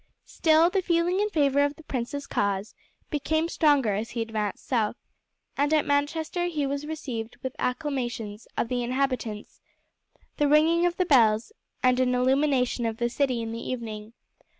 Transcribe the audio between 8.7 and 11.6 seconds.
inhabitants, the ringing of the bells,